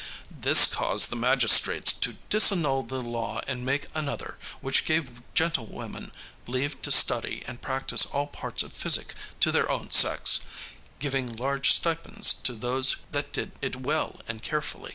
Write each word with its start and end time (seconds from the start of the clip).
This 0.31 0.65
caused 0.65 1.11
the 1.11 1.15
magistrates 1.15 1.91
to 1.91 2.17
disannul 2.31 2.81
the 2.81 3.03
law 3.03 3.39
and 3.45 3.63
make 3.63 3.85
another, 3.93 4.39
which 4.59 4.85
gave 4.85 5.21
gentlewomen 5.35 6.11
leave 6.47 6.81
to 6.81 6.91
study 6.91 7.43
and 7.45 7.61
practice 7.61 8.07
all 8.07 8.25
parts 8.25 8.63
of 8.63 8.73
physick 8.73 9.13
to 9.41 9.51
their 9.51 9.69
own 9.69 9.91
sex, 9.91 10.39
giving 10.97 11.35
large 11.35 11.71
stipends 11.71 12.33
to 12.33 12.53
those 12.55 12.95
that 13.11 13.31
did 13.31 13.51
it 13.61 13.75
well 13.75 14.19
and 14.27 14.41
carefully. 14.41 14.89